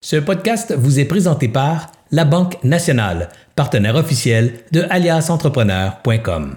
Ce 0.00 0.14
podcast 0.14 0.72
vous 0.78 1.00
est 1.00 1.04
présenté 1.04 1.48
par 1.48 1.90
La 2.12 2.24
Banque 2.24 2.62
Nationale, 2.62 3.30
partenaire 3.56 3.96
officiel 3.96 4.60
de 4.70 4.84
aliasentrepreneur.com. 4.90 6.56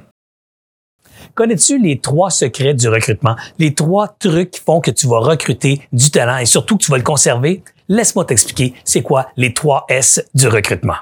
Connais-tu 1.34 1.80
les 1.80 1.98
trois 1.98 2.30
secrets 2.30 2.76
du 2.76 2.88
recrutement? 2.88 3.36
Les 3.58 3.74
trois 3.74 4.10
trucs 4.20 4.52
qui 4.52 4.62
font 4.62 4.80
que 4.80 4.92
tu 4.92 5.08
vas 5.08 5.18
recruter 5.18 5.82
du 5.92 6.12
talent 6.12 6.38
et 6.38 6.46
surtout 6.46 6.78
que 6.78 6.84
tu 6.84 6.92
vas 6.92 6.98
le 6.98 7.04
conserver? 7.04 7.64
Laisse-moi 7.90 8.26
t'expliquer 8.26 8.76
c'est 8.84 9.02
quoi 9.02 9.30
les 9.38 9.56
trois 9.56 9.86
S 9.90 10.24
du 10.36 10.48
recrutement? 10.48 10.98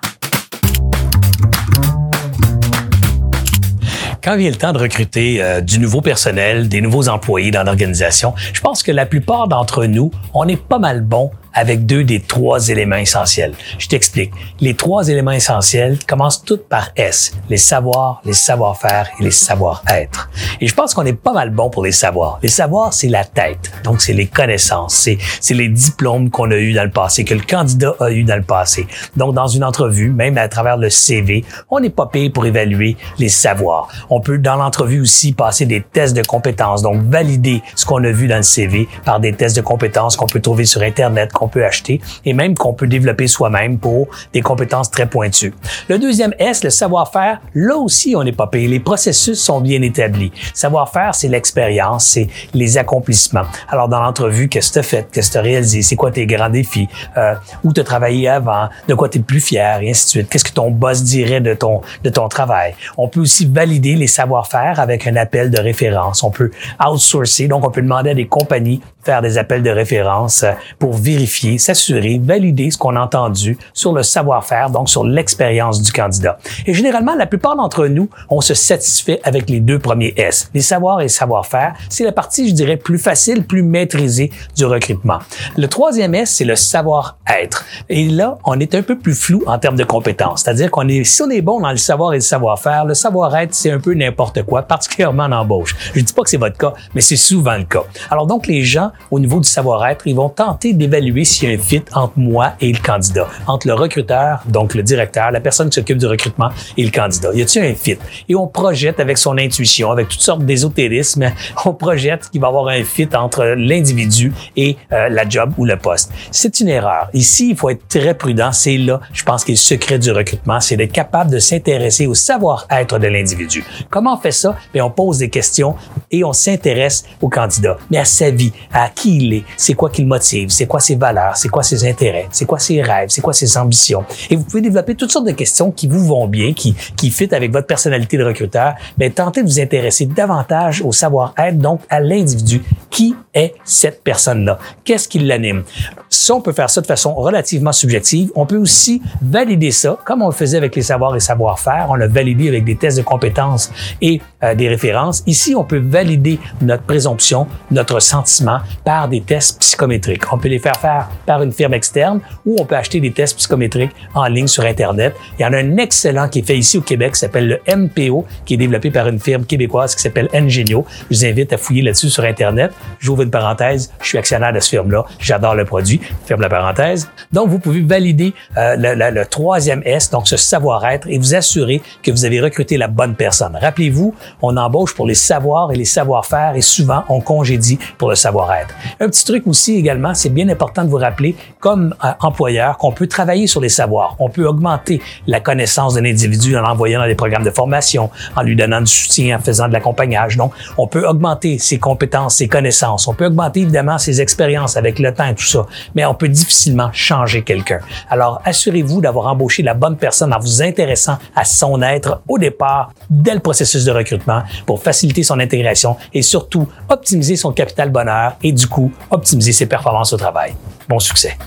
quand 4.30 4.38
vient 4.38 4.50
le 4.50 4.56
temps 4.56 4.74
de 4.74 4.78
recruter 4.78 5.42
euh, 5.42 5.62
du 5.62 5.80
nouveau 5.80 6.02
personnel, 6.02 6.70
des 6.70 6.82
nouveaux 6.82 7.10
employés 7.10 7.52
dans 7.52 7.64
l'organisation, 7.64 8.34
je 8.54 8.62
pense 8.62 8.84
que 8.84 8.92
la 8.92 9.06
plupart 9.06 9.48
d'entre 9.48 9.86
nous, 9.86 10.12
on 10.34 10.48
est 10.48 10.62
pas 10.62 10.78
mal 10.78 11.02
bon 11.02 11.32
avec 11.60 11.86
deux 11.86 12.05
des 12.05 12.21
trois 12.21 12.70
éléments 12.70 12.96
essentiels. 12.96 13.54
Je 13.78 13.88
t'explique. 13.88 14.32
Les 14.61 14.75
trois 14.75 15.10
éléments 15.10 15.32
essentiels 15.32 16.00
commencent 16.07 16.43
tous 16.43 16.57
par 16.57 16.92
S, 16.96 17.34
les 17.50 17.57
savoirs, 17.57 18.21
les 18.24 18.34
savoir-faire 18.34 19.10
et 19.20 19.24
les 19.24 19.32
savoir-être. 19.32 20.29
Et 20.61 20.68
je 20.68 20.74
pense 20.74 20.93
qu'on 20.93 21.06
est 21.06 21.14
pas 21.14 21.34
mal 21.34 21.50
bon 21.50 21.70
pour 21.70 21.84
les 21.84 21.92
savoirs. 21.92 22.39
Les 22.42 22.50
savoirs, 22.50 22.93
c'est 22.93 23.10
la 23.10 23.25
tête. 23.25 23.71
Donc, 23.84 24.01
c'est 24.01 24.14
les 24.14 24.28
connaissances, 24.28 24.96
c'est, 24.96 25.18
c'est 25.42 25.54
les 25.54 25.68
diplômes 25.68 26.29
qu'on 26.29 26.50
a 26.51 26.56
eus 26.56 26.74
dans 26.74 26.86
le 26.86 26.92
passé, 26.92 27.25
que 27.25 27.34
le 27.34 27.42
candidat 27.42 27.93
a 28.00 28.10
eu 28.10 28.23
dans 28.23 28.37
le 28.37 28.43
passé. 28.43 28.87
Donc, 29.18 29.34
dans 29.34 29.48
une 29.48 29.65
entrevue, 29.65 30.12
même 30.12 30.37
à 30.37 30.48
travers 30.48 30.78
le 30.78 30.89
CV, 30.89 31.43
on 31.70 31.82
n'est 31.82 31.89
pas 31.89 32.06
payé 32.06 32.30
pour 32.30 32.45
évaluer 32.45 32.95
les 33.17 33.30
savoirs. 33.30 33.89
On 34.09 34.22
peut, 34.22 34.38
dans 34.38 34.56
l'entrevue 34.56 35.02
aussi, 35.02 35.34
passer 35.34 35.66
des 35.66 35.81
tests 35.81 36.16
de 36.16 36.23
compétences. 36.23 36.81
Donc, 36.81 37.02
valider 37.03 37.62
ce 37.76 37.86
qu'on 37.86 38.02
a 38.06 38.12
vu 38.12 38.28
dans 38.28 38.38
le 38.38 38.44
CV 38.44 38.88
par 39.03 39.20
des 39.20 39.34
tests 39.34 39.58
de 39.58 39.62
compétences 39.62 40.16
qu'on 40.16 40.28
peut 40.28 40.39
trouver 40.39 40.64
sur 40.64 40.81
Internet, 40.81 41.34
peut 41.50 41.66
acheter 41.66 42.00
et 42.26 42.34
même 42.34 42.56
qu'on 42.56 42.73
peut 42.73 42.88
développer 42.88 43.28
soi-même 43.28 43.78
pour 43.78 44.08
des 44.34 44.42
compétences 44.42 44.90
très 44.92 45.08
pointues. 45.08 45.53
Le 45.88 46.00
deuxième 46.00 46.34
S, 46.40 46.64
le 46.64 46.70
savoir-faire, 46.70 47.42
là 47.54 47.76
aussi, 47.76 48.16
on 48.16 48.23
n'est 48.23 48.32
pas 48.32 48.48
payé. 48.48 48.68
Les 48.68 48.80
processus 48.80 49.40
sont 49.42 49.62
bien 49.62 49.82
établis. 49.82 50.32
Savoir-faire, 50.54 51.16
c'est 51.16 51.28
l'expérience, 51.28 52.06
c'est 52.06 52.28
les 52.54 52.78
accomplissements. 52.78 53.46
Alors, 53.70 53.90
dans 53.90 54.02
l'entrevue, 54.02 54.48
qu'est-ce 54.48 54.70
que 54.70 54.73
tu 54.73 54.80
as 54.80 54.84
fait? 54.84 55.08
Qu'est-ce 55.12 55.30
que 55.30 55.34
tu 55.34 55.38
as 55.40 55.42
réalisé? 55.42 55.82
C'est 55.82 55.96
quoi 55.96 56.12
tes 56.12 56.26
grands 56.26 56.50
défis? 56.50 56.88
Euh, 57.18 57.34
où 57.64 57.73
tu 57.73 57.82
as 57.82 57.84
travaillé 57.84 58.28
avant? 58.28 58.70
De 58.88 58.94
quoi 58.94 59.10
tu 59.10 59.20
es 59.20 59.22
plus 59.22 59.40
fier? 59.40 59.82
Et 59.82 59.90
ainsi 59.90 60.06
de 60.06 60.10
suite. 60.10 60.30
Qu'est-ce 60.30 60.45
que 60.45 60.52
ton 60.52 60.72
boss 60.72 61.04
dirait 61.04 61.42
de 61.42 61.54
ton, 61.54 61.82
de 62.04 62.10
ton 62.10 62.28
travail? 62.28 62.76
On 62.98 63.08
peut 63.08 63.22
aussi 63.22 63.45
valider 63.45 63.95
les 63.95 64.08
savoir-faire 64.08 64.80
avec 64.80 65.08
un 65.08 65.16
appel 65.16 65.50
de 65.50 65.60
référence. 65.60 66.23
On 66.23 66.32
peut 66.32 66.52
outsourcer, 66.86 67.48
donc 67.48 67.66
on 67.66 67.72
peut 67.72 67.82
demander 67.82 68.12
à 68.12 68.14
des 68.14 68.28
compagnies 68.28 68.78
de 68.78 69.06
faire 69.06 69.22
des 69.22 69.38
appels 69.38 69.64
de 69.64 69.70
référence 69.70 70.45
pour 70.78 70.94
vérifier 70.94 71.29
s'assurer, 71.30 72.20
valider 72.22 72.72
ce 72.72 72.78
qu'on 72.78 72.96
a 72.96 73.02
entendu 73.02 73.58
sur 73.74 73.94
le 73.94 74.04
savoir-faire, 74.04 74.70
donc 74.70 74.90
sur 74.90 75.06
l'expérience 75.06 75.82
du 75.82 75.92
candidat. 75.92 76.38
Et 76.66 76.74
généralement, 76.74 77.16
la 77.16 77.26
plupart 77.26 77.56
d'entre 77.56 77.88
nous, 77.88 78.10
on 78.30 78.42
se 78.42 78.54
satisfait 78.54 79.20
avec 79.24 79.50
les 79.50 79.60
deux 79.60 79.80
premiers 79.80 80.14
S. 80.18 80.50
Les 80.54 80.62
savoirs 80.62 81.02
et 81.02 81.08
savoir-faire, 81.08 81.74
c'est 81.90 82.04
la 82.04 82.12
partie, 82.12 82.50
je 82.50 82.54
dirais, 82.54 82.78
plus 82.78 83.00
facile, 83.00 83.44
plus 83.44 83.64
maîtrisée 83.64 84.32
du 84.56 84.66
recrutement. 84.66 85.20
Le 85.58 85.68
troisième 85.68 86.16
S, 86.16 86.36
c'est 86.36 86.46
le 86.46 86.56
savoir-être. 86.56 87.66
Et 87.90 88.08
là, 88.08 88.38
on 88.46 88.60
est 88.60 88.76
un 88.76 88.82
peu 88.82 88.98
plus 88.98 89.16
flou 89.16 89.44
en 89.48 89.58
termes 89.60 89.78
de 89.78 89.84
compétences. 89.84 90.42
C'est-à-dire 90.44 90.72
qu'on 90.72 90.88
est, 90.88 91.04
si 91.04 91.22
on 91.22 91.30
est 91.30 91.42
bon 91.42 91.60
dans 91.60 91.72
le 91.72 91.78
savoir 91.78 92.14
et 92.14 92.18
le 92.18 92.22
savoir-faire, 92.22 92.86
le 92.86 92.94
savoir-être, 92.94 93.54
c'est 93.54 93.72
un 93.72 93.80
peu 93.80 93.94
n'importe 93.94 94.44
quoi, 94.44 94.64
particulièrement 94.64 95.24
en 95.24 95.32
embauche. 95.32 95.76
Je 95.94 96.02
dis 96.02 96.14
pas 96.14 96.24
que 96.24 96.30
c'est 96.30 96.38
votre 96.38 96.58
cas, 96.58 96.74
mais 96.94 97.02
c'est 97.02 97.16
souvent 97.16 97.58
le 97.58 97.64
cas. 97.64 97.84
Alors 98.10 98.28
donc, 98.28 98.48
les 98.48 98.64
gens, 98.64 98.92
au 99.12 99.20
niveau 99.20 99.40
du 99.40 99.50
savoir-être, 99.50 100.08
ils 100.08 100.16
vont 100.16 100.30
tenter 100.30 100.74
d'évaluer 100.74 101.19
s'il 101.25 101.50
y 101.50 101.52
a 101.52 101.56
un 101.56 101.62
fit 101.62 101.84
entre 101.94 102.14
moi 102.17 102.53
et 102.62 102.72
le 102.72 102.80
candidat, 102.80 103.28
entre 103.48 103.67
le 103.67 103.73
recruteur, 103.73 104.44
donc 104.48 104.75
le 104.75 104.84
directeur, 104.84 105.31
la 105.31 105.39
personne 105.39 105.70
qui 105.70 105.76
s'occupe 105.76 105.98
du 105.98 106.08
recrutement 106.08 106.50
et 106.78 106.84
le 106.84 106.92
candidat. 106.92 107.31
Y 107.34 107.42
a-t-il 107.42 107.66
un 107.66 107.76
fit? 107.76 107.98
Et 108.28 108.36
on 108.36 108.48
projette 108.48 109.00
avec 109.00 109.17
son 109.17 109.38
intuition, 109.38 109.92
avec 109.92 110.09
toutes 110.09 110.22
sortes 110.22 110.45
d'ésotérismes, 110.45 111.32
on 111.66 111.73
projette 111.73 112.30
qu'il 112.30 112.42
va 112.42 112.48
y 112.48 112.49
avoir 112.49 112.67
un 112.67 112.83
fit 112.83 113.10
entre 113.16 113.45
l'individu 113.58 114.33
et 114.55 114.77
euh, 114.92 115.10
la 115.10 115.27
job 115.27 115.54
ou 115.58 115.66
le 115.66 115.77
poste. 115.77 116.11
C'est 116.32 116.60
une 116.60 116.70
erreur. 116.70 117.10
Ici, 117.14 117.49
il 117.52 117.55
faut 117.55 117.70
être 117.70 117.88
très 117.88 118.14
prudent. 118.14 118.52
C'est 118.52 118.77
là, 118.77 118.99
je 119.14 119.23
pense, 119.23 119.44
que 119.44 119.52
le 119.52 119.58
secret 119.58 119.99
du 119.99 120.11
recrutement, 120.11 120.60
c'est 120.60 120.77
d'être 120.77 120.92
capable 120.92 121.32
de 121.32 121.39
s'intéresser 121.39 122.08
au 122.08 122.14
savoir-être 122.14 122.99
de 122.99 123.08
l'individu. 123.08 123.64
Comment 123.89 124.15
on 124.15 124.17
fait 124.17 124.32
ça? 124.32 124.55
Bien, 124.73 124.86
on 124.86 124.92
pose 124.92 125.20
des 125.20 125.30
questions 125.30 125.76
et 126.11 126.23
on 126.23 126.33
s'intéresse 126.33 127.05
au 127.21 127.30
candidat, 127.30 127.77
mais 127.92 127.98
à 127.98 128.05
sa 128.05 128.31
vie, 128.31 128.51
à 128.73 128.89
qui 128.89 129.17
il 129.17 129.33
est, 129.33 129.44
c'est 129.57 129.73
quoi 129.73 129.89
qui 129.89 130.01
le 130.01 130.07
motive, 130.07 130.49
c'est 130.49 130.65
quoi 130.65 130.79
ses 130.79 130.95
valeurs? 130.95 131.08
C'est 131.35 131.49
quoi 131.49 131.63
ses 131.63 131.87
intérêts, 131.87 132.27
c'est 132.31 132.45
quoi 132.45 132.59
ses 132.59 132.81
rêves, 132.81 133.09
c'est 133.09 133.21
quoi 133.21 133.33
ses 133.33 133.57
ambitions. 133.57 134.03
Et 134.29 134.35
vous 134.35 134.43
pouvez 134.43 134.61
développer 134.61 134.95
toutes 134.95 135.11
sortes 135.11 135.25
de 135.27 135.31
questions 135.31 135.71
qui 135.71 135.87
vous 135.87 136.05
vont 136.05 136.27
bien, 136.27 136.53
qui, 136.53 136.75
qui 136.95 137.11
fit 137.11 137.33
avec 137.33 137.51
votre 137.51 137.67
personnalité 137.67 138.17
de 138.17 138.23
recruteur. 138.23 138.73
Mais 138.97 139.09
tentez 139.09 139.43
de 139.43 139.47
vous 139.47 139.59
intéresser 139.59 140.05
davantage 140.05 140.81
au 140.81 140.91
savoir-être, 140.91 141.57
donc 141.57 141.81
à 141.89 141.99
l'individu. 141.99 142.61
Qui 142.89 143.15
est 143.33 143.53
cette 143.63 144.03
personne-là? 144.03 144.57
Qu'est-ce 144.83 145.07
qui 145.07 145.19
l'anime? 145.19 145.63
Si 146.09 146.31
on 146.31 146.41
peut 146.41 146.53
faire 146.53 146.69
ça 146.69 146.81
de 146.81 146.87
façon 146.87 147.13
relativement 147.13 147.71
subjective, 147.71 148.31
on 148.35 148.45
peut 148.45 148.57
aussi 148.57 149.01
valider 149.21 149.71
ça, 149.71 149.97
comme 150.05 150.23
on 150.23 150.27
le 150.27 150.33
faisait 150.33 150.57
avec 150.57 150.75
les 150.75 150.81
savoirs 150.81 151.15
et 151.15 151.19
savoir-faire. 151.19 151.87
On 151.89 151.95
l'a 151.95 152.07
validé 152.07 152.47
avec 152.47 152.65
des 152.65 152.75
tests 152.75 152.97
de 152.97 153.03
compétences 153.03 153.71
et 154.01 154.21
euh, 154.43 154.55
des 154.55 154.67
références. 154.67 155.23
Ici, 155.27 155.53
on 155.55 155.63
peut 155.63 155.79
valider 155.79 156.39
notre 156.61 156.83
présomption, 156.83 157.47
notre 157.69 157.99
sentiment 157.99 158.59
par 158.83 159.07
des 159.07 159.21
tests 159.21 159.59
psychométriques. 159.59 160.23
On 160.33 160.37
peut 160.37 160.49
les 160.49 160.59
faire 160.59 160.75
faire 160.77 160.98
par 161.25 161.41
une 161.43 161.51
firme 161.51 161.73
externe 161.73 162.21
ou 162.45 162.57
on 162.59 162.65
peut 162.65 162.75
acheter 162.75 162.99
des 162.99 163.11
tests 163.11 163.37
psychométriques 163.37 163.91
en 164.13 164.25
ligne 164.25 164.47
sur 164.47 164.65
Internet. 164.65 165.15
Il 165.37 165.43
y 165.43 165.45
en 165.45 165.53
a 165.53 165.57
un 165.57 165.77
excellent 165.77 166.27
qui 166.27 166.39
est 166.39 166.43
fait 166.43 166.57
ici 166.57 166.77
au 166.77 166.81
Québec 166.81 167.13
qui 167.13 167.19
s'appelle 167.19 167.47
le 167.47 167.75
MPO, 167.75 168.25
qui 168.45 168.55
est 168.55 168.57
développé 168.57 168.91
par 168.91 169.07
une 169.07 169.19
firme 169.19 169.45
québécoise 169.45 169.95
qui 169.95 170.01
s'appelle 170.01 170.29
Engenio. 170.33 170.85
Je 171.09 171.15
vous 171.15 171.25
invite 171.25 171.53
à 171.53 171.57
fouiller 171.57 171.81
là-dessus 171.81 172.09
sur 172.09 172.23
Internet. 172.23 172.71
J'ouvre 172.99 173.23
une 173.23 173.31
parenthèse. 173.31 173.91
Je 174.01 174.07
suis 174.07 174.17
actionnaire 174.17 174.53
de 174.53 174.59
ce 174.59 174.69
firme-là. 174.69 175.05
J'adore 175.19 175.55
le 175.55 175.65
produit. 175.65 176.01
Ferme 176.25 176.41
la 176.41 176.49
parenthèse. 176.49 177.09
Donc, 177.31 177.49
vous 177.49 177.59
pouvez 177.59 177.81
valider 177.81 178.33
euh, 178.57 178.75
le, 178.77 179.11
le, 179.11 179.25
troisième 179.25 179.81
S, 179.85 180.09
donc 180.09 180.27
ce 180.27 180.38
savoir-être, 180.38 181.07
et 181.09 181.17
vous 181.17 181.35
assurer 181.35 181.81
que 182.03 182.11
vous 182.11 182.25
avez 182.25 182.39
recruté 182.41 182.77
la 182.77 182.88
bonne 182.88 183.15
personne. 183.15 183.57
Rappelez-vous, 183.59 184.13
on 184.41 184.57
embauche 184.57 184.95
pour 184.95 185.07
les 185.07 185.15
savoirs 185.15 185.71
et 185.71 185.75
les 185.75 185.85
savoir-faire 185.85 186.55
et 186.55 186.61
souvent 186.61 187.03
on 187.09 187.21
congédie 187.21 187.79
pour 187.97 188.09
le 188.09 188.15
savoir-être. 188.15 188.73
Un 188.99 189.07
petit 189.07 189.25
truc 189.25 189.45
aussi 189.47 189.75
également, 189.75 190.13
c'est 190.13 190.29
bien 190.29 190.49
important 190.49 190.85
vous 190.89 190.97
rappeler, 190.97 191.35
comme 191.59 191.95
euh, 192.03 192.09
employeur, 192.19 192.77
qu'on 192.77 192.91
peut 192.91 193.07
travailler 193.07 193.47
sur 193.47 193.61
les 193.61 193.69
savoirs. 193.69 194.16
On 194.19 194.29
peut 194.29 194.45
augmenter 194.45 195.01
la 195.27 195.39
connaissance 195.39 195.94
d'un 195.94 196.05
individu 196.05 196.57
en 196.57 196.61
l'envoyant 196.61 197.00
dans 197.00 197.07
des 197.07 197.16
programmes 197.16 197.44
de 197.44 197.51
formation, 197.51 198.09
en 198.35 198.41
lui 198.41 198.55
donnant 198.55 198.81
du 198.81 198.91
soutien, 198.91 199.38
en 199.38 199.41
faisant 199.41 199.67
de 199.67 199.73
l'accompagnage. 199.73 200.38
Donc, 200.38 200.53
on 200.77 200.88
peut 200.88 201.07
augmenter 201.07 201.57
ses 201.59 201.79
compétences, 201.79 202.35
ses 202.35 202.47
connaissances. 202.47 203.07
On 203.07 203.13
peut 203.13 203.27
augmenter 203.27 203.61
évidemment 203.61 203.97
ses 203.97 204.22
expériences 204.22 204.77
avec 204.77 205.00
le 205.00 205.13
temps 205.13 205.27
et 205.27 205.35
tout 205.35 205.45
ça. 205.45 205.66
Mais 205.95 206.05
on 206.05 206.13
peut 206.13 206.29
difficilement 206.29 206.89
changer 206.91 207.44
quelqu'un. 207.44 207.79
Alors, 208.09 208.41
assurez-vous 208.45 209.01
d'avoir 209.01 209.27
embauché 209.27 209.63
la 209.63 209.73
bonne 209.73 209.97
personne 209.97 210.33
en 210.33 210.39
vous 210.39 210.61
intéressant 210.61 211.17
à 211.35 211.45
son 211.45 211.81
être 211.81 212.21
au 212.27 212.38
départ, 212.38 212.91
dès 213.09 213.33
le 213.33 213.39
processus 213.39 213.85
de 213.85 213.91
recrutement, 213.91 214.44
pour 214.66 214.81
faciliter 214.81 215.23
son 215.23 215.39
intégration 215.39 215.97
et 216.13 216.21
surtout 216.21 216.67
optimiser 216.89 217.35
son 217.35 217.51
capital 217.51 217.89
bonheur 217.89 218.35
et 218.44 218.51
du 218.51 218.67
coup, 218.67 218.91
optimiser 219.11 219.51
ses 219.51 219.66
performances 219.66 220.13
au 220.13 220.17
travail. 220.17 220.53
Bon 220.89 220.97
succès. 220.97 221.38